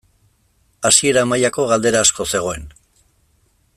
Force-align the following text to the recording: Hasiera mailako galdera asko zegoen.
Hasiera 0.89 1.23
mailako 1.33 1.67
galdera 1.73 2.01
asko 2.07 2.27
zegoen. 2.35 2.67